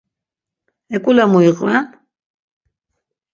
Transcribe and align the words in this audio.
Eǩule 0.95 1.25
mu 1.31 1.39
iqven? 1.49 1.85